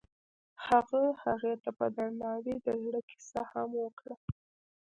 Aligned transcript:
هغه 0.67 1.03
هغې 1.23 1.53
ته 1.63 1.69
په 1.77 1.85
درناوي 1.97 2.55
د 2.65 2.67
زړه 2.83 3.01
کیسه 3.09 3.41
هم 3.51 3.69
وکړه. 3.83 4.15